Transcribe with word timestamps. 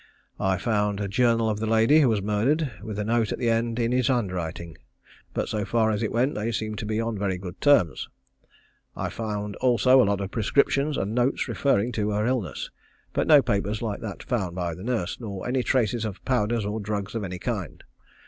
I 0.39 0.57
found 0.57 0.99
a 0.99 1.07
journal 1.07 1.47
of 1.47 1.59
the 1.59 1.67
lady 1.67 1.99
who 2.01 2.09
was 2.09 2.23
murdered, 2.23 2.71
with 2.81 2.97
a 2.97 3.03
note 3.05 3.31
at 3.31 3.37
the 3.37 3.51
end 3.51 3.77
in 3.77 3.91
his 3.91 4.07
handwriting; 4.07 4.79
but 5.31 5.47
so 5.47 5.63
far 5.63 5.91
as 5.91 6.01
it 6.01 6.11
went 6.11 6.33
they 6.33 6.51
seemed 6.51 6.79
to 6.79 6.87
be 6.87 6.99
on 6.99 7.19
very 7.19 7.37
good 7.37 7.61
terms. 7.61 8.09
I 8.95 9.09
found 9.09 9.57
also 9.57 10.01
a 10.01 10.05
lot 10.09 10.19
of 10.19 10.31
prescriptions 10.31 10.97
and 10.97 11.13
notes 11.13 11.47
referring 11.47 11.91
to 11.91 12.09
her 12.09 12.25
illness, 12.25 12.71
but 13.13 13.27
no 13.27 13.43
papers 13.43 13.83
like 13.83 14.01
that 14.01 14.23
found 14.23 14.55
by 14.55 14.73
the 14.73 14.81
nurse, 14.81 15.19
nor 15.19 15.47
any 15.47 15.61
traces 15.61 16.03
of 16.03 16.25
powders 16.25 16.65
or 16.65 16.79
drugs 16.79 17.13
of 17.13 17.23
any 17.23 17.37
kind. 17.37 17.83